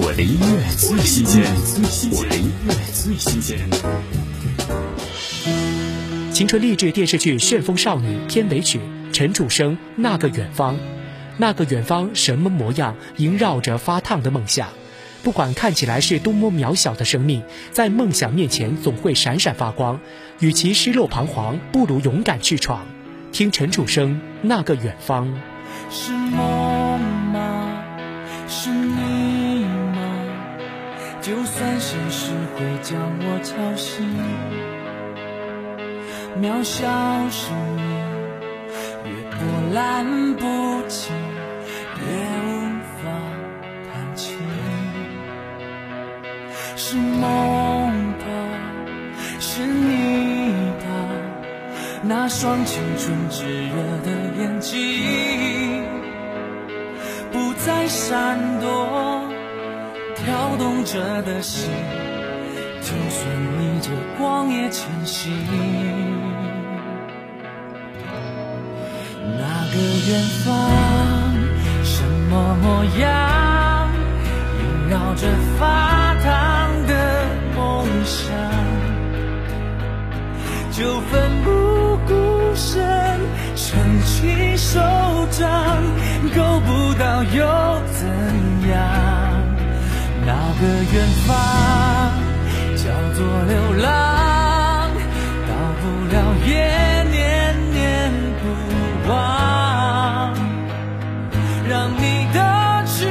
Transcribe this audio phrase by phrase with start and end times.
[0.00, 1.42] 我的音乐最新鲜，
[2.12, 3.58] 我的音乐最新鲜。
[6.32, 8.78] 青春励志电视剧《旋风少女》片尾曲，
[9.12, 10.76] 陈楚生《那个远方》，
[11.36, 12.94] 那个远方什么模样？
[13.16, 14.68] 萦绕着发烫的梦想。
[15.24, 17.42] 不管看起来是多么渺小的生命，
[17.72, 19.98] 在梦想面前总会闪闪发光。
[20.38, 22.86] 与其失落彷徨，不如勇敢去闯。
[23.32, 24.12] 听陈楚生
[24.42, 25.26] 《那个远方》。
[25.90, 27.00] 是梦
[27.32, 27.82] 吗？
[28.46, 29.47] 是你？
[31.28, 34.02] 就算现实会将我吵醒，
[36.40, 36.88] 渺小
[37.28, 37.84] 生命
[39.04, 39.38] 越波
[39.74, 40.42] 澜不
[40.88, 41.14] 惊，
[42.00, 42.02] 越
[42.46, 42.48] 无
[42.96, 43.12] 法
[43.92, 44.38] 看清。
[46.74, 47.20] 是梦
[48.20, 48.24] 吧？
[49.38, 50.86] 是你吧？
[52.04, 55.84] 那双青春炙热的眼睛，
[57.30, 59.07] 不再闪躲，
[60.24, 61.70] 跳动着的心，
[62.80, 63.24] 就算
[63.58, 65.32] 逆着光也前行。
[69.38, 69.76] 那个
[70.08, 70.50] 远方，
[71.84, 73.90] 什么模样，
[74.58, 76.26] 萦绕着发烫
[76.86, 76.92] 的
[77.54, 78.34] 梦想，
[80.72, 81.48] 就奋不
[82.06, 82.80] 顾身，
[83.54, 84.80] 撑起手
[85.30, 85.48] 掌，
[86.34, 87.46] 够不到又
[87.92, 88.08] 怎
[88.70, 89.07] 样？
[90.60, 91.28] 那个远方
[92.76, 92.82] 叫
[93.14, 94.90] 做流浪，
[95.46, 96.14] 到不了
[96.44, 96.50] 也
[97.12, 98.42] 念念不
[99.08, 100.34] 忘，
[101.68, 102.02] 让你
[102.34, 102.38] 的
[102.88, 103.06] 翅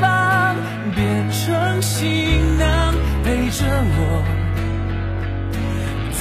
[0.00, 0.56] 膀
[0.94, 3.66] 变成行囊，陪着
[3.98, 4.24] 我，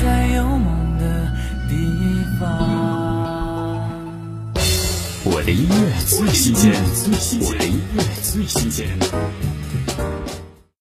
[0.01, 1.31] 在有梦的
[1.69, 1.73] 地
[2.37, 2.43] 方。
[5.23, 5.73] 我的音乐
[6.05, 6.73] 最新鲜，
[7.39, 8.89] 我的音乐最新鲜。